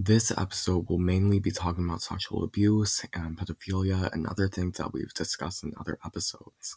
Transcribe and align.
This 0.00 0.30
episode 0.30 0.88
will 0.88 1.00
mainly 1.00 1.40
be 1.40 1.50
talking 1.50 1.84
about 1.84 2.02
sexual 2.02 2.44
abuse 2.44 3.04
and 3.12 3.36
pedophilia 3.36 4.12
and 4.12 4.28
other 4.28 4.46
things 4.46 4.78
that 4.78 4.92
we've 4.92 5.12
discussed 5.12 5.64
in 5.64 5.72
other 5.76 5.98
episodes. 6.06 6.76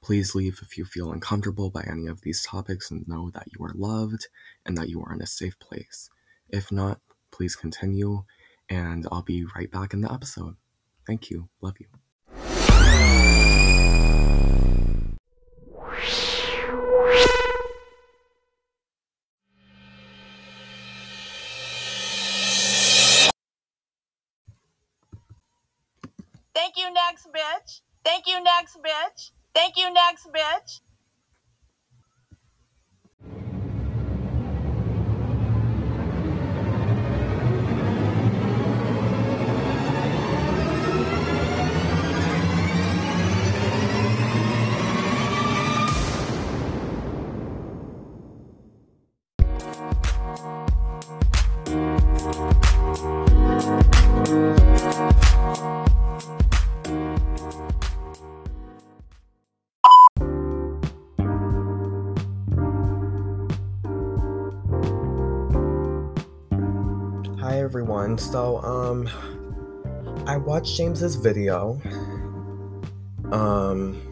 Please 0.00 0.36
leave 0.36 0.60
if 0.62 0.78
you 0.78 0.84
feel 0.84 1.10
uncomfortable 1.10 1.68
by 1.68 1.82
any 1.82 2.06
of 2.06 2.20
these 2.20 2.44
topics 2.44 2.92
and 2.92 3.08
know 3.08 3.28
that 3.34 3.48
you 3.48 3.64
are 3.64 3.72
loved 3.74 4.28
and 4.64 4.78
that 4.78 4.88
you 4.88 5.02
are 5.02 5.12
in 5.12 5.20
a 5.20 5.26
safe 5.26 5.58
place. 5.58 6.08
If 6.48 6.70
not, 6.70 7.00
please 7.32 7.56
continue, 7.56 8.22
and 8.68 9.04
I'll 9.10 9.22
be 9.22 9.44
right 9.56 9.72
back 9.72 9.92
in 9.92 10.02
the 10.02 10.12
episode. 10.12 10.54
Thank 11.08 11.30
you. 11.30 11.48
Love 11.60 11.74
you. 11.80 11.88
Thank 26.64 26.78
you, 26.78 26.94
next 26.94 27.28
bitch. 27.28 27.82
Thank 28.06 28.26
you, 28.26 28.42
next 28.42 28.78
bitch. 28.82 29.32
Thank 29.54 29.76
you, 29.76 29.92
next 29.92 30.28
bitch. 30.32 30.80
Everyone. 67.64 68.18
So 68.18 68.58
um 68.58 69.08
I 70.26 70.36
watched 70.36 70.76
James's 70.76 71.16
video. 71.16 71.80
Um 73.32 74.02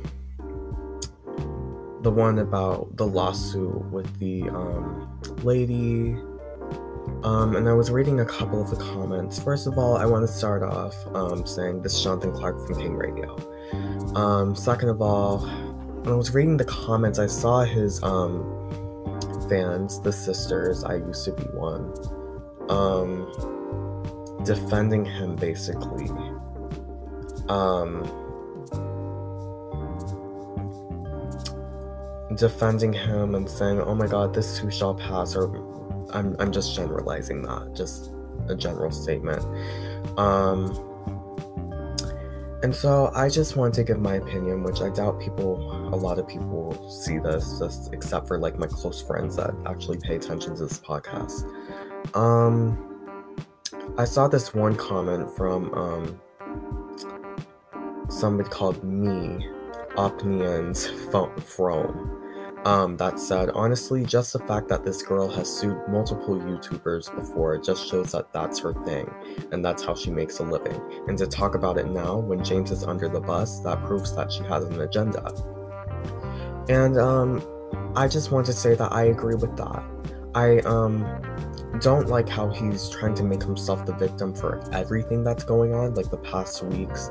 the 2.01 2.11
one 2.11 2.39
about 2.39 2.97
the 2.97 3.07
lawsuit 3.07 3.85
with 3.93 4.19
the 4.19 4.49
um 4.49 5.21
lady. 5.43 6.17
Um 7.25 7.57
and 7.57 7.69
I 7.69 7.75
was 7.75 7.91
reading 7.91 8.21
a 8.21 8.25
couple 8.25 8.63
of 8.63 8.71
the 8.71 8.77
comments. 8.77 9.39
First 9.39 9.67
of 9.67 9.77
all, 9.77 9.99
I 9.99 10.07
want 10.07 10.27
to 10.27 10.33
start 10.33 10.63
off 10.63 10.95
um 11.15 11.47
saying 11.47 11.83
this 11.83 11.95
is 11.95 12.03
Jonathan 12.03 12.33
Clark 12.33 12.67
from 12.67 12.81
King 12.81 12.95
Radio. 12.95 13.37
Um 14.15 14.57
second 14.57 14.89
of 14.89 15.03
all, 15.03 15.41
when 15.41 16.15
I 16.15 16.17
was 16.17 16.33
reading 16.33 16.57
the 16.57 16.65
comments, 16.65 17.19
I 17.19 17.27
saw 17.27 17.65
his 17.65 18.03
um 18.03 18.59
fans, 19.51 20.01
the 20.01 20.13
sisters, 20.13 20.85
I 20.85 20.95
used 20.95 21.27
to 21.27 21.33
be 21.33 21.45
one 21.53 21.93
um 22.69 23.27
defending 24.45 25.05
him 25.05 25.37
basically. 25.37 26.09
Um 27.49 28.03
defending 32.37 32.93
him 32.93 33.35
and 33.35 33.49
saying 33.49 33.81
oh 33.81 33.95
my 33.95 34.07
god 34.07 34.33
this 34.33 34.59
too 34.59 34.71
shall 34.71 34.95
pass 34.95 35.37
or 35.37 35.55
i'm 36.15 36.35
i'm 36.39 36.51
just 36.51 36.75
generalizing 36.75 37.43
that 37.43 37.75
just 37.75 38.13
a 38.49 38.55
general 38.55 38.91
statement. 38.91 39.45
Um 40.19 40.89
and 42.63 42.75
so 42.75 43.11
i 43.15 43.29
just 43.29 43.57
want 43.57 43.75
to 43.75 43.83
give 43.83 43.99
my 43.99 44.15
opinion 44.15 44.63
which 44.63 44.81
i 44.81 44.89
doubt 44.89 45.21
people 45.21 45.57
a 45.93 45.97
lot 45.97 46.19
of 46.19 46.29
people 46.29 46.89
see 46.89 47.19
this 47.19 47.59
just 47.59 47.93
except 47.93 48.29
for 48.29 48.39
like 48.39 48.57
my 48.59 48.69
close 48.69 49.03
friends 49.03 49.37
that 49.37 49.53
actually 49.67 49.99
pay 49.99 50.15
attention 50.15 50.55
to 50.55 50.65
this 50.65 50.79
podcast 50.79 51.43
um, 52.15 52.79
I 53.99 54.05
saw 54.05 54.29
this 54.29 54.55
one 54.55 54.77
comment 54.77 55.35
from 55.37 55.73
um 55.75 56.21
somebody 58.09 58.49
called 58.49 58.83
me, 58.85 59.47
Opnians 59.97 60.89
From. 61.43 62.19
Um, 62.65 62.97
that 62.99 63.19
said, 63.19 63.51
honestly, 63.51 64.05
just 64.05 64.33
the 64.33 64.39
fact 64.39 64.69
that 64.69 64.85
this 64.85 65.03
girl 65.03 65.29
has 65.29 65.53
sued 65.53 65.77
multiple 65.89 66.37
YouTubers 66.37 67.13
before 67.13 67.59
just 67.59 67.89
shows 67.89 68.13
that 68.13 68.33
that's 68.33 68.61
her 68.61 68.73
thing, 68.85 69.13
and 69.51 69.65
that's 69.65 69.83
how 69.83 69.97
she 69.97 70.11
makes 70.13 70.39
a 70.39 70.45
living. 70.45 70.81
And 71.09 71.19
to 71.19 71.27
talk 71.27 71.57
about 71.57 71.77
it 71.77 71.87
now, 71.87 72.19
when 72.19 72.45
James 72.45 72.71
is 72.71 72.85
under 72.85 73.09
the 73.09 73.21
bus, 73.21 73.59
that 73.61 73.83
proves 73.85 74.15
that 74.15 74.31
she 74.31 74.45
has 74.45 74.65
an 74.65 74.81
agenda. 74.81 75.35
And 76.69 76.97
um, 76.99 77.43
I 77.97 78.07
just 78.07 78.31
want 78.31 78.47
to 78.47 78.53
say 78.53 78.77
that 78.77 78.93
I 78.93 79.05
agree 79.05 79.35
with 79.35 79.57
that. 79.57 79.83
I 80.35 80.61
um 80.61 81.05
don't 81.81 82.09
like 82.09 82.29
how 82.29 82.51
he's 82.51 82.89
trying 82.91 83.15
to 83.15 83.25
make 83.25 83.43
himself 83.43 83.87
the 83.87 83.95
victim 83.95 84.35
for 84.35 84.63
everything 84.73 85.25
that's 85.25 85.45
going 85.45 85.75
on, 85.75 85.95
like 85.95 86.11
the 86.11 86.19
past 86.19 86.63
weeks, 86.63 87.11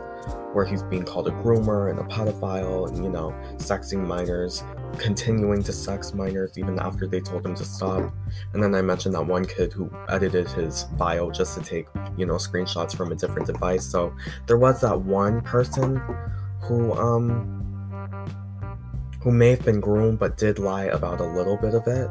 where 0.53 0.65
he's 0.65 0.83
being 0.83 1.03
called 1.03 1.27
a 1.27 1.31
groomer 1.31 1.89
and 1.89 1.99
a 1.99 2.03
pedophile 2.03 2.87
and, 2.87 3.03
you 3.03 3.09
know, 3.09 3.35
sexing 3.57 4.05
minors, 4.05 4.63
continuing 4.97 5.63
to 5.63 5.73
sex 5.73 6.13
minors 6.13 6.57
even 6.57 6.77
after 6.79 7.07
they 7.07 7.19
told 7.19 7.45
him 7.45 7.55
to 7.55 7.65
stop. 7.65 8.13
And 8.53 8.61
then 8.61 8.75
I 8.75 8.81
mentioned 8.81 9.15
that 9.15 9.25
one 9.25 9.45
kid 9.45 9.73
who 9.73 9.91
edited 10.09 10.49
his 10.49 10.83
bio 10.97 11.31
just 11.31 11.57
to 11.57 11.63
take, 11.63 11.87
you 12.15 12.25
know, 12.25 12.35
screenshots 12.35 12.95
from 12.95 13.11
a 13.11 13.15
different 13.15 13.47
device. 13.47 13.85
So 13.85 14.15
there 14.47 14.57
was 14.57 14.81
that 14.81 15.01
one 15.01 15.41
person 15.41 16.01
who, 16.61 16.93
um, 16.93 17.57
who 19.21 19.31
may 19.31 19.49
have 19.51 19.63
been 19.63 19.79
groomed 19.79 20.19
but 20.19 20.37
did 20.37 20.59
lie 20.59 20.85
about 20.85 21.19
a 21.19 21.25
little 21.25 21.57
bit 21.57 21.73
of 21.73 21.87
it 21.87 22.09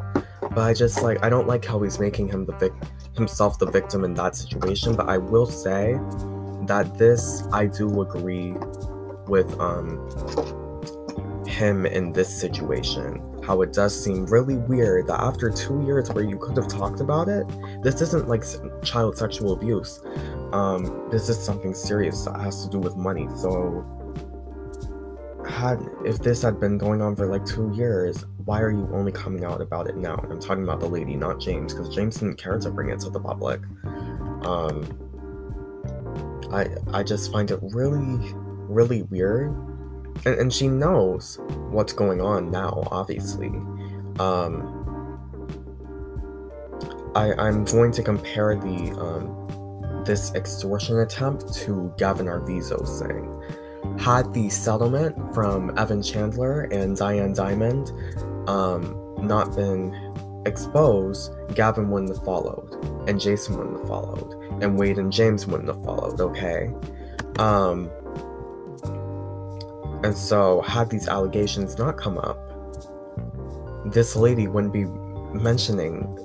but 0.50 0.62
I 0.62 0.74
just 0.74 1.02
like 1.02 1.22
I 1.22 1.28
don't 1.28 1.46
like 1.46 1.64
how 1.64 1.80
he's 1.82 1.98
making 1.98 2.28
him 2.28 2.44
the 2.44 2.54
vic- 2.56 2.72
himself 3.14 3.58
the 3.58 3.66
victim 3.66 4.04
in 4.04 4.14
that 4.14 4.36
situation. 4.36 4.94
But 4.96 5.08
I 5.08 5.18
will 5.18 5.46
say 5.46 5.98
that 6.66 6.98
this 6.98 7.44
I 7.52 7.66
do 7.66 8.02
agree 8.02 8.54
with 9.26 9.58
um 9.60 10.08
him 11.46 11.86
in 11.86 12.12
this 12.12 12.28
situation. 12.28 13.26
How 13.42 13.62
it 13.62 13.72
does 13.72 13.92
seem 14.04 14.26
really 14.26 14.56
weird 14.56 15.06
that 15.08 15.20
after 15.20 15.50
two 15.50 15.82
years 15.84 16.10
where 16.10 16.24
you 16.24 16.38
could 16.38 16.56
have 16.56 16.68
talked 16.68 17.00
about 17.00 17.28
it, 17.28 17.46
this 17.82 18.00
isn't 18.00 18.28
like 18.28 18.44
child 18.82 19.18
sexual 19.18 19.52
abuse. 19.52 20.00
Um, 20.52 21.08
this 21.10 21.28
is 21.28 21.38
something 21.38 21.74
serious 21.74 22.24
that 22.24 22.40
has 22.40 22.64
to 22.64 22.70
do 22.70 22.78
with 22.78 22.96
money. 22.96 23.28
So 23.36 23.84
had 25.48 25.80
if 26.04 26.18
this 26.18 26.42
had 26.42 26.60
been 26.60 26.78
going 26.78 27.02
on 27.02 27.16
for 27.16 27.26
like 27.26 27.44
two 27.44 27.72
years, 27.74 28.24
why 28.44 28.60
are 28.60 28.70
you 28.70 28.88
only 28.92 29.12
coming 29.12 29.44
out 29.44 29.60
about 29.60 29.88
it 29.88 29.96
now? 29.96 30.16
And 30.16 30.32
I'm 30.32 30.40
talking 30.40 30.64
about 30.64 30.80
the 30.80 30.88
lady, 30.88 31.16
not 31.16 31.40
James, 31.40 31.74
because 31.74 31.94
James 31.94 32.16
didn't 32.16 32.36
care 32.36 32.58
to 32.58 32.70
bring 32.70 32.90
it 32.90 33.00
to 33.00 33.10
the 33.10 33.20
public. 33.20 33.60
Um, 34.42 34.86
I 36.52 36.68
I 36.92 37.02
just 37.02 37.32
find 37.32 37.50
it 37.50 37.58
really, 37.62 38.34
really 38.68 39.02
weird. 39.02 39.50
And, 40.24 40.34
and 40.38 40.52
she 40.52 40.68
knows 40.68 41.38
what's 41.70 41.92
going 41.92 42.20
on 42.20 42.50
now, 42.50 42.82
obviously. 42.90 43.48
Um, 44.18 44.76
I 47.14 47.32
I'm 47.38 47.64
going 47.64 47.92
to 47.92 48.02
compare 48.02 48.56
the 48.56 48.96
um 48.98 50.04
this 50.04 50.34
extortion 50.34 50.98
attempt 50.98 51.52
to 51.54 51.92
Gavin 51.98 52.26
Arvizo's 52.26 53.00
thing 53.02 53.40
had 53.98 54.32
the 54.32 54.48
settlement 54.48 55.34
from 55.34 55.76
Evan 55.78 56.02
Chandler 56.02 56.62
and 56.72 56.96
Diane 56.96 57.34
Dimond 57.34 57.92
um, 58.48 59.16
not 59.20 59.54
been 59.54 59.94
exposed, 60.46 61.32
Gavin 61.54 61.90
wouldn't 61.90 62.14
have 62.14 62.24
followed, 62.24 62.72
and 63.08 63.20
Jason 63.20 63.56
wouldn't 63.56 63.78
have 63.78 63.88
followed, 63.88 64.62
and 64.62 64.78
Wade 64.78 64.98
and 64.98 65.12
James 65.12 65.46
wouldn't 65.46 65.68
have 65.68 65.82
followed, 65.84 66.20
okay? 66.20 66.70
Um, 67.38 67.90
and 70.02 70.16
so, 70.16 70.62
had 70.62 70.88
these 70.88 71.08
allegations 71.08 71.78
not 71.78 71.98
come 71.98 72.18
up, 72.18 72.38
this 73.92 74.16
lady 74.16 74.48
wouldn't 74.48 74.72
be 74.72 74.84
mentioning 75.38 76.16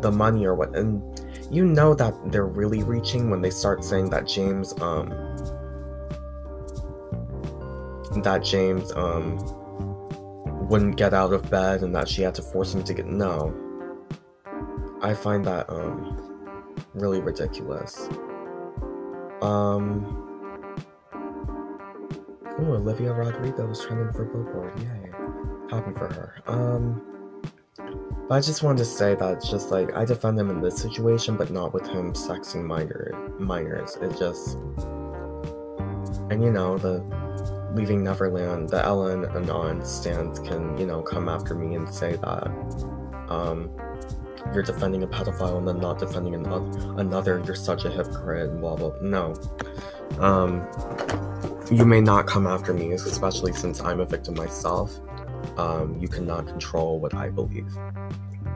the 0.00 0.10
money 0.10 0.46
or 0.46 0.54
what. 0.54 0.74
And 0.74 1.02
you 1.50 1.64
know 1.64 1.94
that 1.94 2.14
they're 2.30 2.46
really 2.46 2.82
reaching 2.82 3.30
when 3.30 3.42
they 3.42 3.50
start 3.50 3.84
saying 3.84 4.10
that 4.10 4.26
James, 4.26 4.72
um, 4.80 5.08
that 8.22 8.42
James 8.42 8.92
um 8.92 9.38
wouldn't 10.68 10.96
get 10.96 11.14
out 11.14 11.32
of 11.32 11.50
bed 11.50 11.82
and 11.82 11.94
that 11.94 12.08
she 12.08 12.22
had 12.22 12.34
to 12.34 12.42
force 12.42 12.74
him 12.74 12.84
to 12.84 12.94
get 12.94 13.06
no. 13.06 13.54
I 15.00 15.14
find 15.14 15.44
that 15.46 15.68
um 15.70 16.44
really 16.94 17.20
ridiculous. 17.20 18.08
Um 19.40 20.24
Olivia 22.60 23.12
Rodrigo 23.12 23.66
was 23.66 23.84
trending 23.84 24.12
for 24.12 24.24
Billboard. 24.24 24.78
Yay. 24.80 25.10
Happy 25.70 25.92
for 25.92 26.12
her. 26.12 26.42
Um 26.46 27.02
But 28.28 28.34
I 28.34 28.40
just 28.40 28.62
wanted 28.62 28.78
to 28.78 28.84
say 28.84 29.14
that 29.14 29.38
it's 29.38 29.50
just 29.50 29.70
like 29.70 29.96
I 29.96 30.04
defend 30.04 30.38
him 30.38 30.50
in 30.50 30.60
this 30.60 30.76
situation, 30.76 31.36
but 31.36 31.50
not 31.50 31.72
with 31.72 31.86
him 31.86 32.12
sexing 32.12 32.64
minor 32.64 33.14
minors. 33.38 33.96
It 33.96 34.18
just 34.18 34.58
and 36.30 36.42
you 36.42 36.50
know 36.50 36.76
the 36.76 37.02
leaving 37.74 38.02
Neverland, 38.02 38.70
the 38.70 38.84
Ellen 38.84 39.24
Anon 39.26 39.84
stands 39.84 40.40
can 40.40 40.76
you 40.78 40.86
know 40.86 41.02
come 41.02 41.28
after 41.28 41.54
me 41.54 41.74
and 41.74 41.92
say 41.92 42.16
that 42.16 42.48
um 43.28 43.70
you're 44.54 44.62
defending 44.62 45.02
a 45.02 45.06
pedophile 45.06 45.58
and 45.58 45.68
then 45.68 45.78
not 45.78 45.98
defending 45.98 46.34
another. 46.34 47.42
You're 47.44 47.54
such 47.54 47.84
a 47.84 47.90
hypocrite. 47.90 48.58
Blah. 48.60 48.76
Blah. 48.76 48.92
No. 49.02 49.34
Um, 50.18 50.66
you 51.70 51.84
may 51.84 52.00
not 52.00 52.26
come 52.26 52.46
after 52.46 52.72
me, 52.72 52.92
especially 52.92 53.52
since 53.52 53.80
I'm 53.80 54.00
a 54.00 54.06
victim 54.06 54.34
myself. 54.34 54.98
Um, 55.56 55.98
you 56.00 56.08
cannot 56.08 56.46
control 56.46 56.98
what 56.98 57.14
I 57.14 57.28
believe, 57.28 57.68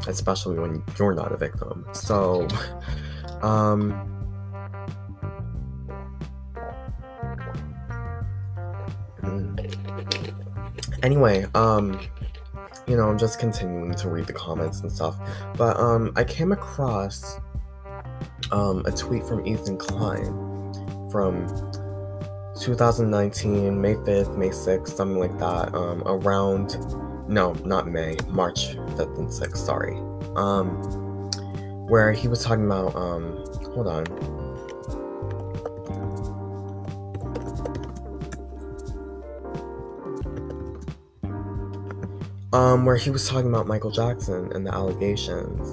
especially 0.09 0.59
when 0.59 0.83
you're 0.99 1.15
not 1.15 1.33
a 1.33 1.37
victim. 1.37 1.87
So, 1.93 2.49
um, 3.43 4.12
anyway, 11.03 11.47
um, 11.55 12.01
you 12.87 12.97
know, 12.97 13.09
I'm 13.09 13.19
just 13.19 13.39
continuing 13.39 13.95
to 13.95 14.09
read 14.09 14.27
the 14.27 14.33
comments 14.33 14.81
and 14.81 14.91
stuff. 14.91 15.17
But 15.57 15.77
um, 15.79 16.13
I 16.17 16.25
came 16.25 16.53
across 16.53 17.39
um, 18.51 18.83
a 18.87 18.93
tweet 18.93 19.25
from 19.25 19.47
Ethan 19.47 19.79
Klein 19.79 20.53
from 21.11 21.47
2019, 22.61 23.81
May 23.81 23.95
5th, 23.95 24.37
May 24.37 24.49
6th, 24.49 24.89
something 24.89 25.19
like 25.19 25.39
that. 25.39 25.75
Um, 25.75 26.03
around, 26.07 26.77
no, 27.29 27.53
not 27.65 27.89
May, 27.89 28.17
March 28.29 28.77
5th 28.77 29.19
and 29.19 29.29
6th, 29.29 29.57
sorry. 29.57 29.97
Um, 30.37 30.71
where 31.89 32.13
he 32.13 32.29
was 32.29 32.45
talking 32.45 32.65
about, 32.65 32.95
um, 32.97 33.45
hold 33.75 33.87
on. 33.87 34.42
Um, 42.53 42.85
where 42.85 42.97
he 42.97 43.11
was 43.11 43.29
talking 43.29 43.49
about 43.49 43.67
Michael 43.67 43.91
Jackson 43.91 44.53
and 44.53 44.67
the 44.67 44.75
allegations, 44.75 45.69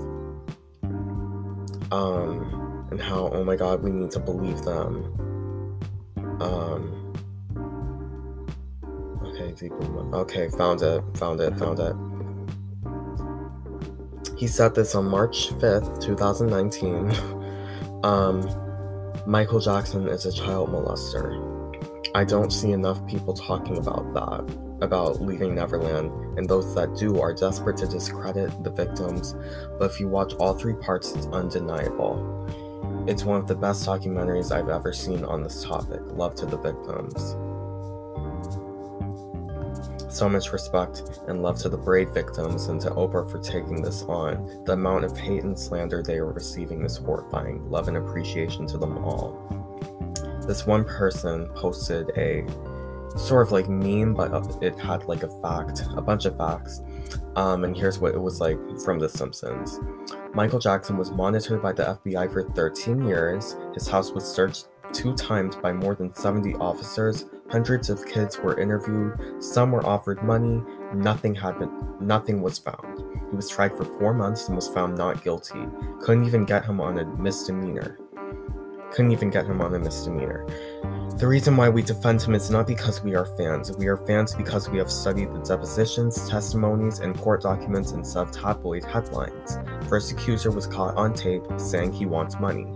um, 1.91 2.87
and 2.91 3.01
how 3.01 3.29
oh 3.33 3.43
my 3.43 3.55
God, 3.55 3.83
we 3.83 3.91
need 3.91 4.11
to 4.11 4.19
believe 4.19 4.61
them. 4.63 5.15
Um, 6.41 7.13
okay, 9.23 9.69
okay, 10.13 10.49
found 10.49 10.81
it, 10.81 11.03
found 11.17 11.41
it, 11.41 11.55
found 11.57 11.79
it. 11.79 11.95
He 14.37 14.47
said 14.47 14.73
this 14.73 14.95
on 14.95 15.05
March 15.05 15.49
5th, 15.49 16.01
2019. 16.01 17.11
um, 18.03 18.49
Michael 19.27 19.59
Jackson 19.59 20.07
is 20.07 20.25
a 20.25 20.31
child 20.31 20.69
molester. 20.69 21.48
I 22.15 22.23
don't 22.23 22.51
see 22.51 22.71
enough 22.71 23.05
people 23.07 23.33
talking 23.33 23.77
about 23.77 24.13
that 24.13 24.69
about 24.81 25.21
leaving 25.21 25.55
Neverland, 25.55 26.11
and 26.37 26.47
those 26.47 26.73
that 26.75 26.95
do 26.95 27.19
are 27.19 27.33
desperate 27.33 27.77
to 27.77 27.87
discredit 27.87 28.63
the 28.63 28.69
victims, 28.69 29.35
but 29.77 29.91
if 29.91 29.99
you 29.99 30.07
watch 30.07 30.33
all 30.35 30.53
three 30.53 30.73
parts, 30.73 31.13
it's 31.13 31.27
undeniable. 31.27 33.05
It's 33.07 33.23
one 33.23 33.39
of 33.39 33.47
the 33.47 33.55
best 33.55 33.85
documentaries 33.85 34.51
I've 34.51 34.69
ever 34.69 34.93
seen 34.93 35.25
on 35.25 35.43
this 35.43 35.63
topic. 35.63 36.01
Love 36.05 36.35
to 36.35 36.45
the 36.45 36.57
victims. 36.57 37.35
So 40.13 40.27
much 40.27 40.51
respect 40.51 41.03
and 41.27 41.43
love 41.43 41.59
to 41.59 41.69
the 41.69 41.77
brave 41.77 42.09
victims 42.09 42.67
and 42.67 42.81
to 42.81 42.89
Oprah 42.91 43.29
for 43.29 43.39
taking 43.39 43.81
this 43.81 44.03
on. 44.03 44.63
The 44.65 44.73
amount 44.73 45.05
of 45.05 45.17
hate 45.17 45.43
and 45.43 45.57
slander 45.57 46.01
they 46.01 46.17
are 46.17 46.31
receiving 46.31 46.83
is 46.83 46.97
horrifying. 46.97 47.69
Love 47.69 47.87
and 47.87 47.97
appreciation 47.97 48.65
to 48.67 48.77
them 48.77 48.97
all. 48.99 49.68
This 50.49 50.65
one 50.65 50.83
person 50.83 51.45
posted 51.49 52.09
a 52.17 52.43
sort 53.15 53.45
of 53.45 53.51
like 53.51 53.69
meme, 53.69 54.15
but 54.15 54.33
uh, 54.33 54.41
it 54.61 54.79
had 54.79 55.03
like 55.03 55.21
a 55.21 55.41
fact, 55.43 55.83
a 55.95 56.01
bunch 56.01 56.25
of 56.25 56.37
facts. 56.37 56.81
Um, 57.35 57.65
and 57.65 57.77
here's 57.77 57.99
what 57.99 58.15
it 58.15 58.19
was 58.19 58.41
like 58.41 58.57
from 58.83 58.97
The 58.97 59.07
Simpsons. 59.07 59.79
Michael 60.33 60.57
Jackson 60.57 60.97
was 60.97 61.11
monitored 61.11 61.61
by 61.61 61.73
the 61.73 61.99
FBI 62.03 62.33
for 62.33 62.49
13 62.49 63.05
years. 63.05 63.57
His 63.75 63.87
house 63.87 64.11
was 64.11 64.25
searched 64.25 64.69
two 64.91 65.13
times 65.13 65.55
by 65.55 65.71
more 65.71 65.93
than 65.93 66.15
70 66.15 66.55
officers. 66.55 67.25
Hundreds 67.51 67.91
of 67.91 68.07
kids 68.07 68.39
were 68.39 68.59
interviewed. 68.59 69.43
Some 69.43 69.71
were 69.71 69.85
offered 69.85 70.23
money. 70.23 70.63
Nothing 70.95 71.35
had 71.35 71.59
been, 71.59 71.95
nothing 72.01 72.41
was 72.41 72.57
found. 72.57 73.03
He 73.29 73.35
was 73.35 73.49
tried 73.49 73.77
for 73.77 73.85
four 73.85 74.15
months 74.15 74.47
and 74.47 74.55
was 74.55 74.67
found 74.67 74.97
not 74.97 75.23
guilty. 75.23 75.63
Couldn't 76.01 76.25
even 76.25 76.43
get 76.43 76.65
him 76.65 76.81
on 76.81 76.97
a 76.97 77.05
misdemeanor. 77.05 77.99
Couldn't 78.91 79.11
even 79.11 79.29
get 79.29 79.45
him 79.45 79.61
on 79.61 79.73
a 79.75 79.79
misdemeanor. 79.79 80.45
The 81.17 81.27
reason 81.27 81.57
why 81.57 81.67
we 81.67 81.81
defend 81.81 82.21
him 82.21 82.33
is 82.33 82.49
not 82.49 82.65
because 82.65 83.03
we 83.03 83.13
are 83.13 83.25
fans. 83.25 83.75
We 83.75 83.87
are 83.87 83.97
fans 83.97 84.33
because 84.33 84.69
we 84.69 84.77
have 84.77 84.89
studied 84.89 85.33
the 85.33 85.39
depositions, 85.39 86.29
testimonies, 86.29 86.99
and 86.99 87.17
court 87.17 87.41
documents 87.41 87.91
and 87.91 88.05
of 88.15 88.31
tabloid 88.31 88.85
headlines. 88.85 89.59
First 89.89 90.13
accuser 90.13 90.49
was 90.49 90.65
caught 90.65 90.95
on 90.95 91.13
tape 91.13 91.43
saying 91.57 91.91
he 91.91 92.05
wants 92.05 92.39
money. 92.39 92.67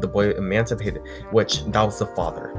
The 0.00 0.06
boy 0.06 0.30
emancipated, 0.30 1.02
which 1.32 1.64
that 1.64 1.82
was 1.82 1.98
the 1.98 2.06
father. 2.06 2.54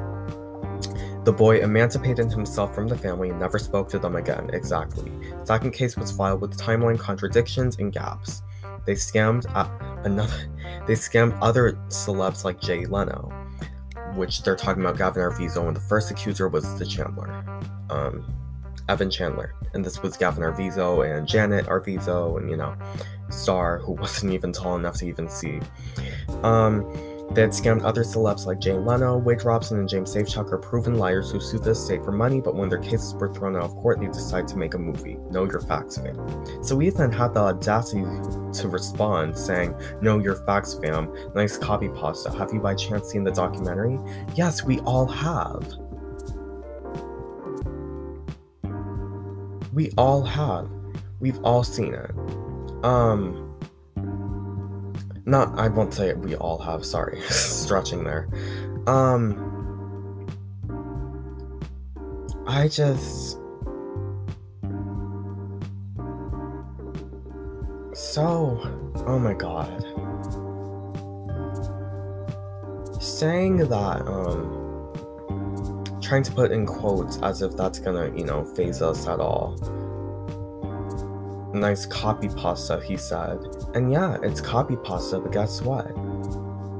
The 1.23 1.33
boy 1.33 1.61
emancipated 1.61 2.31
himself 2.31 2.75
from 2.75 2.87
the 2.87 2.97
family 2.97 3.29
and 3.29 3.39
never 3.39 3.59
spoke 3.59 3.87
to 3.89 3.99
them 3.99 4.15
again. 4.15 4.49
Exactly. 4.51 5.11
Second 5.45 5.71
case 5.71 5.95
was 5.95 6.11
filed 6.11 6.41
with 6.41 6.57
timeline 6.57 6.99
contradictions 6.99 7.77
and 7.77 7.93
gaps. 7.93 8.41
They 8.89 8.95
scammed 8.95 9.45
another. 10.03 10.33
They 10.87 10.95
scammed 10.95 11.37
other 11.39 11.73
celebs 11.89 12.43
like 12.43 12.59
Jay 12.59 12.87
Leno 12.87 13.31
which 14.15 14.41
they're 14.41 14.55
talking 14.55 14.81
about 14.81 14.97
Gavin 14.97 15.21
Arvizo, 15.21 15.67
and 15.67 15.75
the 15.75 15.81
first 15.81 16.09
accuser 16.09 16.47
was 16.47 16.79
the 16.79 16.85
Chandler, 16.85 17.43
um, 17.91 18.25
Evan 18.87 19.11
Chandler, 19.11 19.53
and 19.73 19.85
this 19.85 20.01
was 20.01 20.17
Gavin 20.17 20.43
Arvizo 20.43 21.05
and 21.05 21.27
Janet 21.27 21.67
Arvizo, 21.67 22.39
and 22.39 22.49
you 22.49 22.57
know, 22.57 22.75
Star, 23.29 23.77
who 23.77 23.91
wasn't 24.01 24.33
even 24.33 24.51
tall 24.51 24.75
enough 24.75 24.95
to 24.95 25.05
even 25.05 25.29
see. 25.29 25.59
Um, 26.43 26.83
they 27.31 27.41
had 27.41 27.51
scammed 27.51 27.83
other 27.83 28.03
celebs 28.03 28.47
like 28.47 28.59
Jay 28.59 28.73
Leno, 28.73 29.17
Wade 29.17 29.43
Robson, 29.43 29.77
and 29.77 29.87
James 29.87 30.15
Safechuck 30.15 30.51
are 30.51 30.57
proven 30.57 30.97
liars 30.97 31.29
who 31.29 31.39
sued 31.39 31.63
the 31.63 31.75
state 31.75 32.03
for 32.03 32.11
money, 32.11 32.41
but 32.41 32.55
when 32.55 32.69
their 32.69 32.79
cases 32.79 33.13
were 33.13 33.31
thrown 33.31 33.55
out 33.55 33.63
of 33.63 33.75
court, 33.75 33.99
they 33.99 34.07
decided 34.07 34.47
to 34.47 34.57
make 34.57 34.73
a 34.73 34.79
movie. 34.79 35.17
Know 35.29 35.45
your 35.45 35.61
facts, 35.61 35.97
fam. 35.97 36.17
So 36.63 36.81
Ethan 36.81 37.11
had 37.11 37.35
the 37.35 37.41
audacity 37.41 38.01
to 38.01 38.67
respond, 38.67 39.37
saying, 39.37 39.75
Know 40.01 40.17
your 40.17 40.35
facts, 40.43 40.73
fam. 40.73 41.13
Nice 41.35 41.55
copy 41.55 41.89
pasta. 41.89 42.31
Have 42.31 42.51
you 42.51 42.59
by 42.59 42.73
chance 42.73 43.09
seen 43.09 43.23
the 43.23 43.31
documentary? 43.31 43.99
Yes, 44.33 44.63
we 44.63 44.79
all 44.79 45.05
have. 45.05 45.71
We 49.71 49.91
all 49.97 50.23
have. 50.23 50.67
We've 51.19 51.39
all 51.43 51.63
seen 51.63 51.93
it. 51.93 52.11
Um, 52.83 53.48
not 55.25 55.57
I 55.59 55.67
won't 55.67 55.93
say 55.93 56.13
we 56.13 56.35
all 56.35 56.57
have, 56.59 56.85
sorry. 56.85 57.21
Stretching 57.29 58.03
there. 58.03 58.27
Um 58.87 59.45
I 62.47 62.67
just 62.67 63.37
so 67.93 68.59
oh 69.05 69.19
my 69.19 69.33
god. 69.33 69.83
Saying 73.01 73.57
that 73.57 74.07
um 74.07 74.55
trying 76.01 76.23
to 76.23 76.31
put 76.31 76.51
in 76.51 76.65
quotes 76.65 77.17
as 77.17 77.41
if 77.43 77.55
that's 77.55 77.79
gonna, 77.79 78.11
you 78.15 78.25
know, 78.25 78.43
phase 78.43 78.81
us 78.81 79.07
at 79.07 79.19
all 79.19 79.55
nice 81.53 81.85
copy 81.85 82.29
pasta, 82.29 82.81
he 82.85 82.97
said. 82.97 83.39
And 83.73 83.91
yeah, 83.91 84.17
it's 84.21 84.41
copy 84.41 84.75
pasta, 84.77 85.19
but 85.19 85.31
guess 85.31 85.61
what? 85.61 85.87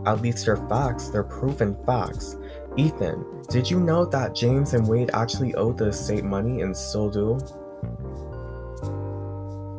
At 0.07 0.21
least 0.21 0.45
they're 0.45 0.57
facts, 0.67 1.09
they're 1.09 1.23
proven 1.23 1.75
facts. 1.85 2.35
Ethan, 2.77 3.43
did 3.49 3.69
you 3.69 3.79
know 3.79 4.05
that 4.05 4.35
James 4.35 4.73
and 4.73 4.87
Wade 4.87 5.09
actually 5.13 5.55
owed 5.55 5.77
the 5.77 5.87
estate 5.87 6.23
money 6.23 6.61
and 6.61 6.75
still 6.75 7.09
do? 7.09 7.39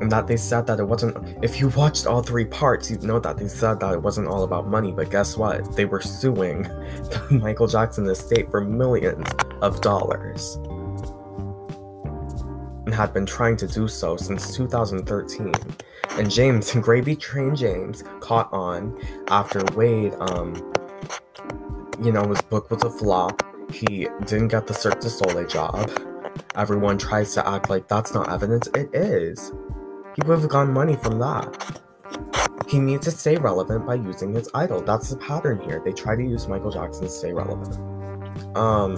And 0.00 0.10
that 0.10 0.26
they 0.26 0.36
said 0.36 0.66
that 0.66 0.80
it 0.80 0.84
wasn't. 0.84 1.44
If 1.44 1.60
you 1.60 1.68
watched 1.68 2.06
all 2.06 2.22
three 2.22 2.46
parts, 2.46 2.90
you'd 2.90 3.02
know 3.02 3.18
that 3.20 3.36
they 3.36 3.48
said 3.48 3.80
that 3.80 3.94
it 3.94 4.02
wasn't 4.02 4.28
all 4.28 4.44
about 4.44 4.66
money, 4.66 4.92
but 4.92 5.10
guess 5.10 5.36
what? 5.36 5.76
They 5.76 5.84
were 5.84 6.00
suing 6.00 6.62
the 6.62 7.26
Michael 7.42 7.66
Jackson 7.66 8.06
estate 8.06 8.50
for 8.50 8.62
millions 8.62 9.28
of 9.60 9.80
dollars 9.82 10.58
had 13.00 13.14
been 13.14 13.24
trying 13.24 13.56
to 13.56 13.66
do 13.66 13.88
so 13.88 14.14
since 14.18 14.54
2013. 14.54 15.54
And 16.10 16.30
James, 16.30 16.70
Gravy 16.74 17.16
Train 17.16 17.56
James, 17.56 18.04
caught 18.20 18.52
on 18.52 19.00
after 19.28 19.64
Wade, 19.74 20.14
um, 20.20 20.54
you 22.02 22.12
know, 22.12 22.28
his 22.28 22.42
book 22.42 22.70
was 22.70 22.82
a 22.82 22.90
flop. 22.90 23.42
He 23.72 24.06
didn't 24.26 24.48
get 24.48 24.66
the 24.66 24.74
Cirque 24.74 25.00
du 25.00 25.08
Soleil 25.08 25.46
job. 25.46 25.90
Everyone 26.56 26.98
tries 26.98 27.32
to 27.34 27.48
act 27.48 27.70
like 27.70 27.88
that's 27.88 28.12
not 28.12 28.30
evidence. 28.30 28.66
It 28.74 28.90
is. 28.92 29.50
He 30.14 30.22
would 30.26 30.38
have 30.38 30.48
gotten 30.50 30.74
money 30.74 30.96
from 30.96 31.18
that. 31.20 31.80
He 32.68 32.78
needs 32.78 33.06
to 33.06 33.10
stay 33.12 33.36
relevant 33.38 33.86
by 33.86 33.94
using 33.94 34.34
his 34.34 34.50
idol. 34.52 34.82
That's 34.82 35.08
the 35.08 35.16
pattern 35.16 35.60
here. 35.60 35.80
They 35.82 35.92
try 35.92 36.16
to 36.16 36.22
use 36.22 36.46
Michael 36.48 36.70
Jackson 36.70 37.04
to 37.04 37.08
stay 37.08 37.32
relevant. 37.32 37.76
Um, 38.56 38.96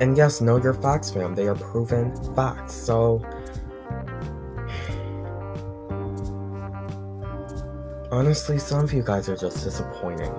and 0.00 0.16
yes, 0.16 0.40
know 0.40 0.56
your 0.56 0.74
facts, 0.74 1.10
fam. 1.10 1.34
They 1.34 1.48
are 1.48 1.54
proven 1.54 2.14
facts. 2.34 2.74
So, 2.74 3.24
honestly, 8.10 8.58
some 8.58 8.84
of 8.84 8.92
you 8.92 9.02
guys 9.02 9.28
are 9.28 9.36
just 9.36 9.64
disappointing. 9.64 10.32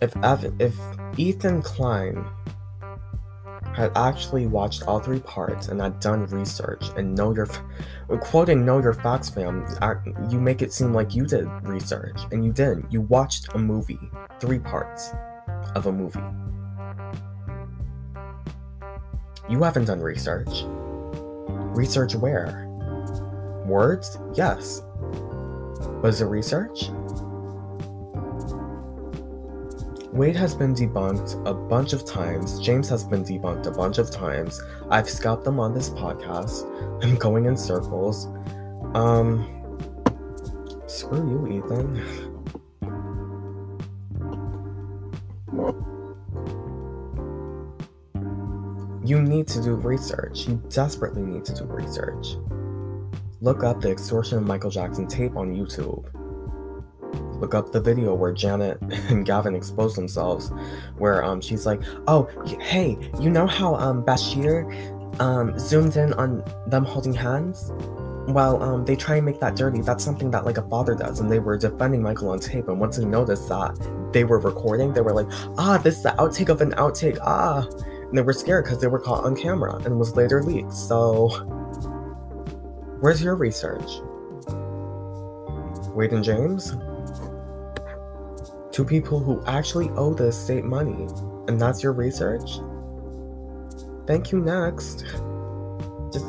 If 0.00 0.16
Ev- 0.22 0.54
if 0.58 0.74
Ethan 1.16 1.62
Klein 1.62 2.24
had 3.74 3.90
actually 3.96 4.46
watched 4.46 4.84
all 4.84 5.00
three 5.00 5.18
parts 5.20 5.68
and 5.68 5.80
had 5.80 5.98
done 5.98 6.26
research 6.26 6.86
and 6.96 7.14
know 7.14 7.34
your 7.34 7.48
quoting 8.20 8.64
know 8.64 8.80
your 8.80 8.94
facts 8.94 9.28
fam 9.28 9.66
you 10.30 10.40
make 10.40 10.62
it 10.62 10.72
seem 10.72 10.94
like 10.94 11.14
you 11.14 11.26
did 11.26 11.48
research 11.62 12.20
and 12.30 12.44
you 12.44 12.52
didn't. 12.52 12.90
You 12.92 13.00
watched 13.02 13.52
a 13.54 13.58
movie 13.58 13.98
three 14.40 14.60
parts 14.60 15.10
of 15.74 15.86
a 15.86 15.92
movie. 15.92 16.20
You 19.48 19.62
haven't 19.62 19.86
done 19.86 20.00
research. 20.00 20.64
Research 21.74 22.14
where? 22.14 22.66
Words? 23.66 24.18
Yes. 24.34 24.82
Was 26.00 26.20
it 26.20 26.26
research 26.26 26.90
Wade 30.14 30.36
has 30.36 30.54
been 30.54 30.76
debunked 30.76 31.44
a 31.44 31.52
bunch 31.52 31.92
of 31.92 32.06
times. 32.06 32.60
James 32.60 32.88
has 32.88 33.02
been 33.02 33.24
debunked 33.24 33.66
a 33.66 33.72
bunch 33.72 33.98
of 33.98 34.12
times. 34.12 34.62
I've 34.88 35.10
scalped 35.10 35.42
them 35.42 35.58
on 35.58 35.74
this 35.74 35.90
podcast. 35.90 36.62
I'm 37.02 37.16
going 37.16 37.46
in 37.46 37.56
circles. 37.56 38.26
Um, 38.94 39.44
screw 40.86 41.18
you, 41.18 41.58
Ethan. 41.58 41.96
You 49.04 49.20
need 49.20 49.48
to 49.48 49.60
do 49.60 49.74
research. 49.74 50.46
You 50.46 50.62
desperately 50.68 51.22
need 51.22 51.44
to 51.46 51.54
do 51.56 51.64
research. 51.64 52.36
Look 53.40 53.64
up 53.64 53.80
the 53.80 53.90
extortion 53.90 54.38
of 54.38 54.46
Michael 54.46 54.70
Jackson 54.70 55.08
tape 55.08 55.34
on 55.36 55.56
YouTube 55.56 56.08
look 57.44 57.54
up 57.54 57.72
the 57.72 57.80
video 57.80 58.14
where 58.14 58.32
Janet 58.32 58.80
and 59.10 59.26
Gavin 59.26 59.54
expose 59.54 59.94
themselves, 59.94 60.50
where 60.96 61.22
um 61.22 61.40
she's 61.40 61.66
like, 61.66 61.82
"Oh, 62.06 62.28
hey, 62.60 62.96
you 63.20 63.28
know 63.28 63.46
how 63.46 63.74
um 63.74 64.02
Bashir 64.02 64.56
um 65.20 65.58
zoomed 65.58 65.96
in 65.96 66.14
on 66.14 66.42
them 66.66 66.84
holding 66.84 67.12
hands? 67.12 67.70
Well, 68.28 68.62
um 68.62 68.86
they 68.86 68.96
try 68.96 69.16
and 69.16 69.26
make 69.26 69.40
that 69.40 69.56
dirty. 69.56 69.82
That's 69.82 70.02
something 70.02 70.30
that 70.30 70.46
like 70.46 70.56
a 70.56 70.66
father 70.68 70.94
does." 70.94 71.20
And 71.20 71.30
they 71.30 71.38
were 71.38 71.58
defending 71.58 72.02
Michael 72.02 72.30
on 72.30 72.40
tape, 72.40 72.68
and 72.68 72.80
once 72.80 72.96
they 72.96 73.04
noticed 73.04 73.48
that 73.50 73.76
they 74.14 74.24
were 74.24 74.38
recording, 74.38 74.94
they 74.94 75.02
were 75.02 75.12
like, 75.12 75.28
"Ah, 75.58 75.76
this 75.76 75.98
is 75.98 76.02
the 76.02 76.14
outtake 76.22 76.48
of 76.48 76.62
an 76.62 76.72
outtake." 76.72 77.18
Ah, 77.20 77.68
and 78.08 78.16
they 78.16 78.22
were 78.22 78.32
scared 78.32 78.64
because 78.64 78.80
they 78.80 78.86
were 78.86 79.00
caught 79.00 79.24
on 79.24 79.36
camera 79.36 79.76
and 79.84 79.98
was 79.98 80.16
later 80.16 80.42
leaked. 80.42 80.72
So, 80.72 81.28
where's 83.00 83.22
your 83.22 83.36
research? 83.36 84.00
Wade 85.94 86.12
and 86.12 86.24
James? 86.24 86.74
Two 88.74 88.84
people 88.84 89.20
who 89.20 89.40
actually 89.46 89.88
owe 89.90 90.14
the 90.14 90.24
estate 90.24 90.64
money, 90.64 91.06
and 91.46 91.60
that's 91.60 91.80
your 91.80 91.92
research? 91.92 92.58
Thank 94.04 94.32
you 94.32 94.40
next. 94.40 95.04
Just 96.12 96.28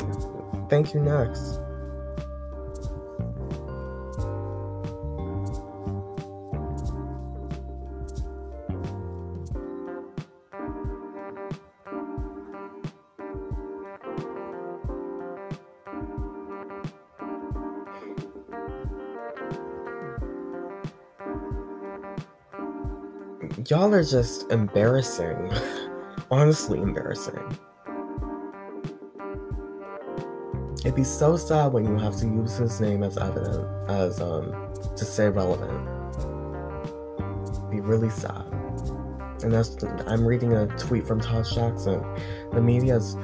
thank 0.69 0.93
you 0.93 0.99
next. 0.99 1.59
Y'all 23.69 23.93
are 23.93 24.03
just 24.03 24.51
embarrassing. 24.51 25.49
Honestly, 26.31 26.77
embarrassing. 26.79 27.57
It'd 30.79 30.93
be 30.93 31.05
so 31.05 31.37
sad 31.37 31.71
when 31.71 31.85
you 31.85 31.95
have 31.95 32.17
to 32.17 32.25
use 32.25 32.57
his 32.57 32.81
name 32.81 33.01
as 33.01 33.17
evidence, 33.17 33.65
as 33.89 34.19
um, 34.19 34.51
to 34.97 35.05
stay 35.05 35.29
relevant. 35.29 35.71
It'd 37.47 37.71
be 37.71 37.79
really 37.79 38.09
sad. 38.09 38.45
And 39.41 39.53
that's 39.53 39.81
I'm 40.05 40.25
reading 40.25 40.53
a 40.53 40.67
tweet 40.77 41.07
from 41.07 41.21
Taj 41.21 41.55
Jackson. 41.55 42.03
The 42.51 42.61
media's 42.61 43.15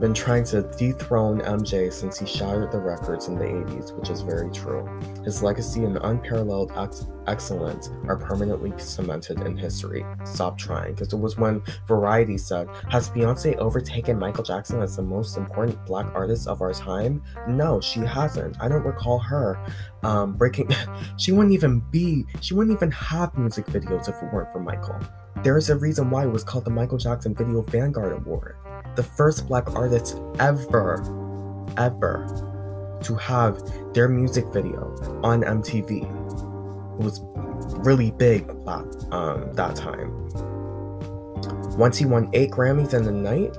been 0.00 0.14
trying 0.14 0.44
to 0.44 0.62
dethrone 0.76 1.40
MJ 1.40 1.92
since 1.92 2.18
he 2.18 2.26
shattered 2.26 2.72
the 2.72 2.78
records 2.78 3.28
in 3.28 3.36
the 3.36 3.44
80s, 3.44 3.96
which 3.96 4.10
is 4.10 4.20
very 4.20 4.50
true. 4.50 4.88
His 5.24 5.42
legacy 5.42 5.84
and 5.84 5.96
unparalleled 6.02 6.72
ex- 6.76 7.06
excellence 7.26 7.90
are 8.08 8.16
permanently 8.16 8.72
cemented 8.78 9.40
in 9.42 9.56
history. 9.56 10.04
Stop 10.24 10.58
trying, 10.58 10.94
because 10.94 11.12
it 11.12 11.16
was 11.16 11.38
when 11.38 11.62
Variety 11.86 12.36
said, 12.36 12.68
Has 12.90 13.10
Beyonce 13.10 13.56
overtaken 13.58 14.18
Michael 14.18 14.44
Jackson 14.44 14.82
as 14.82 14.96
the 14.96 15.02
most 15.02 15.36
important 15.36 15.84
black 15.86 16.12
artist 16.14 16.48
of 16.48 16.62
our 16.62 16.72
time? 16.72 17.22
No, 17.48 17.80
she 17.80 18.00
hasn't. 18.00 18.56
I 18.60 18.68
don't 18.68 18.84
recall 18.84 19.18
her 19.20 19.64
um, 20.02 20.34
breaking. 20.34 20.70
she 21.16 21.32
wouldn't 21.32 21.54
even 21.54 21.80
be, 21.90 22.24
she 22.40 22.54
wouldn't 22.54 22.76
even 22.76 22.90
have 22.90 23.36
music 23.38 23.66
videos 23.66 24.08
if 24.08 24.20
it 24.22 24.32
weren't 24.32 24.52
for 24.52 24.60
Michael. 24.60 24.98
There 25.42 25.56
is 25.56 25.70
a 25.70 25.76
reason 25.76 26.10
why 26.10 26.24
it 26.24 26.30
was 26.30 26.44
called 26.44 26.64
the 26.64 26.70
Michael 26.70 26.98
Jackson 26.98 27.34
Video 27.34 27.62
Vanguard 27.62 28.12
Award 28.12 28.56
the 28.94 29.02
first 29.02 29.48
black 29.48 29.74
artist 29.74 30.18
ever, 30.38 31.02
ever 31.76 32.26
to 33.02 33.14
have 33.16 33.60
their 33.94 34.08
music 34.08 34.46
video 34.52 34.94
on 35.22 35.42
MTV. 35.42 36.02
It 36.02 37.04
was 37.04 37.20
really 37.84 38.10
big 38.12 38.46
that, 38.46 39.08
um, 39.10 39.52
that 39.54 39.76
time. 39.76 40.28
Once 41.76 41.96
he 41.96 42.04
won 42.04 42.28
eight 42.34 42.50
Grammys 42.50 42.92
in 42.92 43.04
the 43.04 43.12
night, 43.12 43.56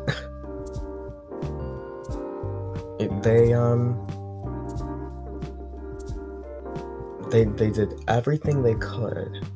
it, 3.00 3.24
they 3.24 3.54
um 3.54 4.00
they 7.32 7.46
they 7.46 7.72
did 7.72 8.04
everything 8.08 8.62
they 8.62 8.76
could. 8.76 9.48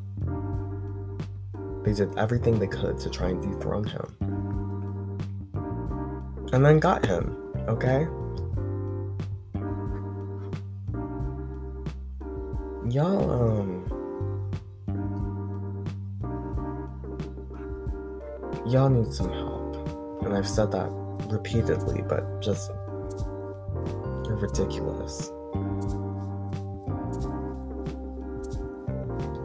They 1.83 1.93
did 1.93 2.17
everything 2.17 2.57
they 2.57 2.67
could 2.67 2.97
to 2.99 3.09
try 3.11 3.29
and 3.29 3.41
dethrone 3.41 3.85
him 3.85 4.46
and 6.53 6.65
then 6.65 6.79
got 6.79 7.05
him, 7.05 7.35
okay? 7.67 8.07
Y'all, 12.89 13.29
um. 13.31 13.83
Y'all 18.65 18.89
need 18.89 19.13
some 19.13 19.31
help. 19.31 19.75
And 20.23 20.35
I've 20.35 20.47
said 20.47 20.71
that 20.71 20.89
repeatedly, 21.29 22.01
but 22.07 22.41
just. 22.41 22.71
You're 24.25 24.37
ridiculous. 24.37 25.31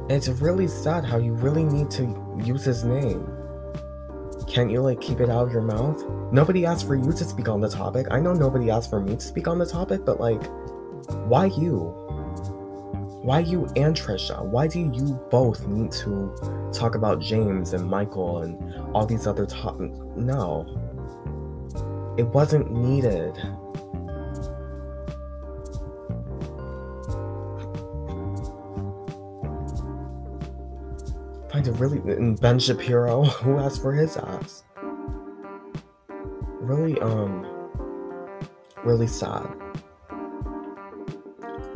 It's 0.09 0.29
really 0.29 0.69
sad 0.69 1.05
how 1.05 1.19
you 1.19 1.35
really 1.35 1.65
need 1.65 1.91
to 1.93 2.37
use 2.45 2.65
his 2.65 2.85
name. 2.85 3.27
Can't 4.53 4.71
you 4.71 4.83
like 4.83 5.01
keep 5.01 5.21
it 5.21 5.31
out 5.31 5.47
of 5.47 5.53
your 5.55 5.63
mouth? 5.63 6.05
Nobody 6.31 6.67
asked 6.67 6.87
for 6.87 6.95
you 6.95 7.11
to 7.11 7.25
speak 7.25 7.49
on 7.49 7.63
the 7.63 7.71
topic. 7.71 8.07
I 8.11 8.21
know 8.21 8.35
nobody 8.35 8.71
asked 8.71 8.91
for 8.91 9.01
me 9.01 9.15
to 9.15 9.21
speak 9.21 9.49
on 9.49 9.59
the 9.59 9.65
topic, 9.65 10.05
but 10.05 10.21
like, 10.21 10.45
why 11.27 11.47
you? 11.47 11.95
Why 13.23 13.39
you 13.39 13.65
and 13.77 13.97
Trisha? 13.97 14.45
Why 14.45 14.67
do 14.67 14.81
you 14.81 15.19
both 15.31 15.67
need 15.67 15.91
to 15.93 16.71
talk 16.71 16.97
about 16.97 17.19
James 17.19 17.73
and 17.73 17.89
Michael 17.89 18.43
and 18.43 18.75
all 18.95 19.07
these 19.07 19.27
other 19.27 19.47
topics? 19.47 19.97
No. 20.17 20.67
It 22.19 22.27
wasn't 22.27 22.71
needed. 22.71 23.35
Find 31.63 31.77
it 31.77 31.81
really 31.81 32.35
Ben 32.37 32.59
Shapiro 32.59 33.25
who 33.43 33.59
asked 33.59 33.83
for 33.83 33.93
his 33.93 34.17
ass. 34.17 34.65
Really 36.61 36.99
um 37.01 37.47
really 38.85 39.07
sad. 39.07 39.47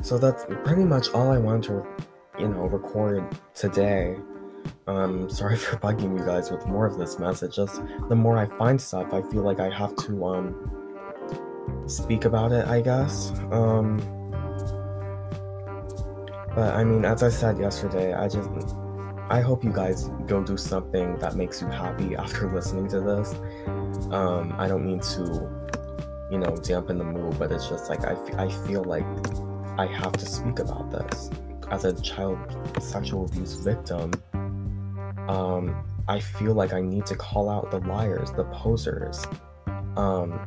So 0.02 0.18
that's 0.18 0.44
pretty 0.64 0.84
much 0.84 1.10
all 1.10 1.30
I 1.30 1.38
wanted 1.38 1.64
to 1.64 1.86
you 2.38 2.48
know 2.48 2.66
record 2.66 3.24
today. 3.54 4.16
Um, 4.86 5.28
sorry 5.38 5.56
for 5.56 5.76
bugging 5.76 6.18
you 6.18 6.24
guys 6.24 6.50
with 6.50 6.66
more 6.66 6.86
of 6.86 6.98
this 6.98 7.18
message. 7.18 7.56
Just 7.56 7.80
the 8.08 8.16
more 8.16 8.38
I 8.38 8.46
find 8.46 8.80
stuff, 8.80 9.12
I 9.12 9.22
feel 9.22 9.42
like 9.42 9.60
I 9.60 9.70
have 9.70 9.94
to 9.96 10.24
um 10.24 11.84
speak 11.86 12.24
about 12.24 12.52
it. 12.52 12.66
I 12.66 12.80
guess. 12.80 13.30
Um, 13.50 13.98
but 16.54 16.74
I 16.74 16.84
mean, 16.84 17.04
as 17.04 17.22
I 17.22 17.28
said 17.28 17.58
yesterday, 17.58 18.14
I 18.14 18.28
just 18.28 18.48
I 19.28 19.40
hope 19.40 19.64
you 19.64 19.72
guys 19.72 20.08
go 20.26 20.42
do 20.44 20.56
something 20.56 21.18
that 21.18 21.34
makes 21.34 21.60
you 21.60 21.66
happy 21.66 22.14
after 22.14 22.48
listening 22.52 22.86
to 22.88 23.00
this. 23.00 23.34
Um, 24.12 24.54
I 24.56 24.68
don't 24.68 24.86
mean 24.86 25.00
to, 25.00 25.50
you 26.30 26.38
know, 26.38 26.56
dampen 26.56 26.98
the 26.98 27.04
mood, 27.04 27.36
but 27.36 27.50
it's 27.50 27.68
just 27.68 27.88
like 27.88 28.04
I, 28.04 28.12
f- 28.12 28.34
I 28.38 28.48
feel 28.66 28.84
like 28.84 29.04
I 29.78 29.86
have 29.86 30.12
to 30.12 30.26
speak 30.26 30.60
about 30.60 30.92
this 30.92 31.30
as 31.72 31.84
a 31.84 32.00
child 32.00 32.38
sexual 32.80 33.24
abuse 33.26 33.54
victim. 33.54 34.12
Um, 35.28 35.84
I 36.06 36.20
feel 36.20 36.54
like 36.54 36.72
I 36.72 36.80
need 36.80 37.04
to 37.06 37.16
call 37.16 37.50
out 37.50 37.72
the 37.72 37.80
liars, 37.80 38.30
the 38.30 38.44
posers. 38.44 39.24
Um, 39.96 40.38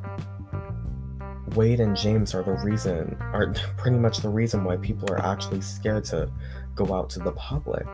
Wade 1.54 1.82
and 1.82 1.98
James 1.98 2.34
are 2.34 2.44
the 2.44 2.54
reason, 2.64 3.18
are 3.34 3.54
pretty 3.78 3.98
much 3.98 4.20
the 4.20 4.30
reason 4.30 4.64
why 4.64 4.78
people 4.78 5.12
are 5.12 5.20
actually 5.20 5.60
scared 5.60 6.06
to 6.06 6.32
go 6.76 6.94
out 6.94 7.10
to 7.10 7.20
the 7.20 7.34
public 7.34 7.86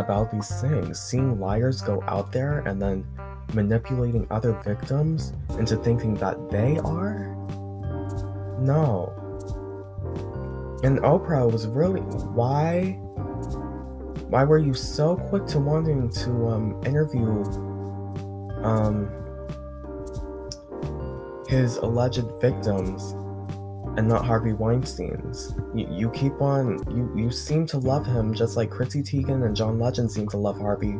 about 0.00 0.30
these 0.30 0.60
things. 0.60 1.00
Seeing 1.00 1.38
liars 1.38 1.80
go 1.80 2.02
out 2.06 2.32
there 2.32 2.60
and 2.60 2.80
then 2.80 3.06
manipulating 3.54 4.26
other 4.30 4.52
victims 4.64 5.32
into 5.58 5.76
thinking 5.76 6.14
that 6.14 6.50
they 6.50 6.78
are? 6.78 7.34
No. 8.58 9.12
And 10.82 10.98
Oprah 11.00 11.50
was 11.50 11.66
really 11.66 12.00
why 12.00 12.98
why 14.28 14.44
were 14.44 14.58
you 14.58 14.74
so 14.74 15.16
quick 15.16 15.44
to 15.46 15.58
wanting 15.58 16.08
to 16.10 16.48
um, 16.48 16.80
interview 16.86 17.42
um, 18.62 19.10
his 21.48 21.78
alleged 21.78 22.24
victims 22.40 23.14
and 24.00 24.08
not 24.08 24.24
Harvey 24.24 24.54
Weinstein's. 24.54 25.54
You, 25.74 25.86
you 25.90 26.10
keep 26.10 26.40
on, 26.40 26.78
you, 26.90 27.12
you 27.14 27.30
seem 27.30 27.66
to 27.66 27.76
love 27.76 28.06
him 28.06 28.32
just 28.32 28.56
like 28.56 28.70
Chrissy 28.70 29.02
Teigen 29.02 29.44
and 29.44 29.54
John 29.54 29.78
Legend 29.78 30.10
seem 30.10 30.26
to 30.30 30.38
love 30.38 30.58
Harvey. 30.58 30.92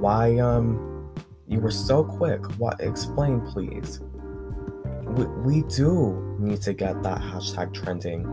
Why, 0.00 0.40
um, 0.40 1.14
you 1.46 1.60
were 1.60 1.70
so 1.70 2.02
quick? 2.02 2.44
What, 2.58 2.80
explain 2.80 3.40
please. 3.40 4.00
We, 5.04 5.26
we 5.26 5.62
do 5.68 6.36
need 6.40 6.60
to 6.62 6.72
get 6.72 7.04
that 7.04 7.20
hashtag 7.20 7.72
trending, 7.72 8.24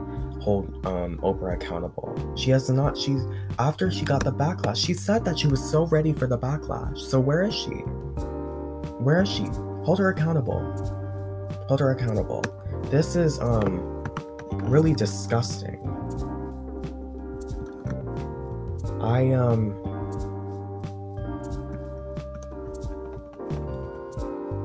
hold 0.42 0.84
um, 0.88 1.20
Oprah 1.20 1.54
accountable. 1.54 2.36
She 2.36 2.50
has 2.50 2.72
not, 2.72 2.98
she's, 2.98 3.22
after 3.60 3.92
she 3.92 4.04
got 4.04 4.24
the 4.24 4.34
backlash, 4.34 4.84
she 4.84 4.96
said 4.96 5.24
that 5.26 5.38
she 5.38 5.46
was 5.46 5.64
so 5.64 5.86
ready 5.86 6.12
for 6.12 6.26
the 6.26 6.40
backlash. 6.40 6.98
So 6.98 7.20
where 7.20 7.44
is 7.44 7.54
she? 7.54 7.84
Where 8.98 9.22
is 9.22 9.30
she? 9.30 9.44
Hold 9.86 10.00
her 10.00 10.10
accountable. 10.10 10.60
Hold 11.68 11.82
her 11.82 11.92
accountable. 11.92 12.44
This 12.90 13.16
is 13.16 13.40
um 13.40 14.04
really 14.64 14.94
disgusting. 14.94 15.80
I 19.02 19.34
um 19.34 19.78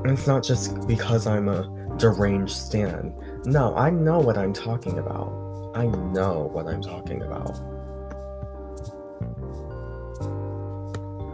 it's 0.05 0.27
not 0.27 0.43
just 0.43 0.87
because 0.87 1.27
I'm 1.27 1.49
a 1.49 1.67
deranged 1.97 2.55
stan. 2.55 3.13
No, 3.45 3.75
I 3.75 3.89
know 3.89 4.19
what 4.19 4.37
I'm 4.37 4.53
talking 4.53 4.99
about. 4.99 5.71
I 5.75 5.87
know 5.87 6.49
what 6.51 6.67
I'm 6.67 6.81
talking 6.81 7.21
about. 7.21 7.59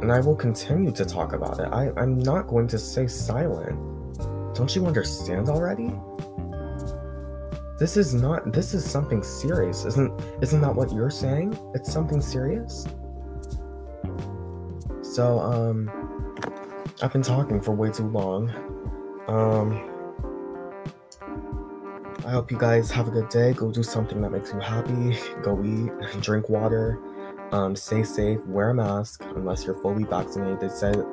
And 0.02 0.12
I 0.12 0.20
will 0.20 0.36
continue 0.36 0.92
to 0.92 1.06
talk 1.06 1.34
about 1.34 1.60
it. 1.60 1.70
I, 1.72 1.92
I'm 1.96 2.20
not 2.20 2.48
going 2.48 2.68
to 2.68 2.78
stay 2.78 3.08
silent. 3.08 3.80
Don't 4.54 4.76
you 4.76 4.86
understand 4.86 5.50
already? 5.50 5.94
This 7.84 7.98
is 7.98 8.14
not 8.14 8.54
this 8.54 8.74
is 8.74 8.90
something 8.90 9.22
serious. 9.22 9.84
Isn't 9.84 10.18
isn't 10.42 10.62
that 10.62 10.74
what 10.74 10.94
you're 10.94 11.10
saying? 11.10 11.60
It's 11.76 11.92
something 11.92 12.22
serious? 12.22 12.88
So 15.02 15.40
um 15.42 15.92
I've 17.02 17.12
been 17.12 17.22
talking 17.22 17.60
for 17.60 17.74
way 17.74 17.92
too 17.92 18.08
long. 18.08 18.50
Um 19.28 19.74
I 22.26 22.32
hope 22.32 22.52
you 22.52 22.58
guys 22.58 22.90
have 22.90 23.10
a 23.10 23.12
good 23.12 23.28
day. 23.28 23.52
Go 23.52 23.70
do 23.70 23.84
something 23.84 24.22
that 24.22 24.30
makes 24.30 24.54
you 24.54 24.62
happy. 24.62 25.18
Go 25.42 25.62
eat, 25.62 26.22
drink 26.22 26.48
water. 26.48 26.98
Um, 27.52 27.76
stay 27.76 28.04
safe, 28.04 28.40
wear 28.46 28.70
a 28.70 28.74
mask 28.74 29.26
unless 29.36 29.66
you're 29.66 29.76
fully 29.82 30.06
vaccinated. 30.06 30.62
They 30.62 30.70
said 30.70 31.06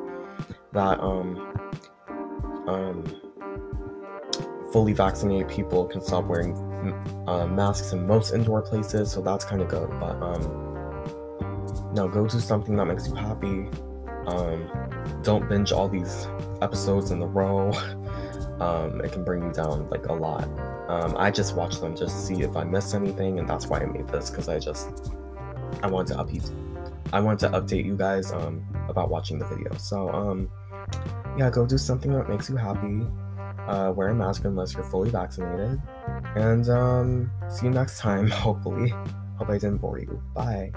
that 0.71 1.01
um 1.01 1.35
um 2.69 3.05
fully 4.73 4.93
vaccinated 4.93 5.49
people 5.49 5.85
can 5.85 6.01
stop 6.01 6.27
wearing 6.27 6.55
uh, 7.27 7.47
masks 7.47 7.93
in 7.93 8.07
most 8.07 8.33
indoor 8.33 8.63
places, 8.63 9.13
so 9.13 9.21
that's 9.21 9.45
kind 9.45 9.63
of 9.63 9.69
good. 9.69 9.89
But 9.99 10.21
um, 10.23 10.43
no, 11.95 12.09
go 12.09 12.27
do 12.27 12.41
something 12.41 12.77
that 12.77 12.87
makes 12.87 13.07
you 13.09 13.15
happy. 13.15 13.69
Um, 14.27 14.71
don't 15.23 15.49
binge 15.49 15.73
all 15.73 15.89
these 15.89 16.27
episodes 16.63 17.11
in 17.11 17.23
a 17.23 17.27
row. 17.27 17.73
Um, 18.61 19.01
it 19.01 19.11
can 19.11 19.25
bring 19.25 19.43
you 19.43 19.51
down 19.53 19.89
like 19.89 20.05
a 20.09 20.13
lot. 20.13 20.45
Um, 20.91 21.17
I 21.17 21.31
just 21.31 21.57
watch 21.57 21.81
them 21.81 21.97
just 21.97 22.15
to 22.15 22.37
see 22.37 22.43
if 22.43 22.59
I 22.59 22.65
missed 22.65 22.95
anything, 22.95 23.39
and 23.39 23.49
that's 23.49 23.69
why 23.69 23.81
I 23.81 23.87
made 23.87 24.07
this 24.09 24.29
because 24.29 24.51
I 24.51 24.59
just 24.59 25.15
I 25.83 25.87
wanted 25.87 26.13
to 26.13 26.23
update 26.23 26.53
I 27.11 27.21
wanted 27.21 27.51
to 27.51 27.59
update 27.59 27.87
you 27.87 27.97
guys 27.97 28.33
um, 28.33 28.63
about 28.91 29.09
watching 29.09 29.39
the 29.39 29.47
video. 29.47 29.75
So 29.79 30.11
um, 30.11 30.51
yeah, 31.39 31.49
go 31.49 31.65
do 31.65 31.79
something 31.79 32.13
that 32.13 32.29
makes 32.29 32.51
you 32.51 32.57
happy 32.57 33.07
uh, 33.67 33.93
wear 33.95 34.09
a 34.09 34.15
mask 34.15 34.45
unless 34.45 34.75
you're 34.75 34.85
fully 34.85 35.11
vaccinated. 35.11 35.81
And 36.37 36.69
um, 36.69 37.31
see 37.49 37.67
you 37.67 37.73
next 37.73 37.99
time, 37.99 38.29
hopefully. 38.31 38.91
Hope 39.37 39.49
I 39.49 39.55
didn't 39.55 39.79
bore 39.79 39.99
you. 39.99 40.23
Bye. 40.35 40.73